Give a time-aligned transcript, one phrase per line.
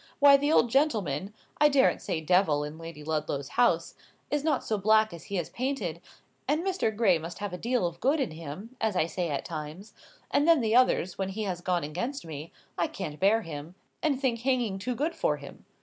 [0.17, 3.93] Why the old gentleman (I daren't say Devil in Lady Ludlow's house)
[4.31, 6.01] is not so black as he is painted;
[6.47, 6.89] and Mr.
[6.95, 9.93] Gray must have a deal of good in him, as I say at times;
[10.31, 14.19] and then at others, when he has gone against me, I can't bear him, and
[14.19, 15.65] think hanging too good for him.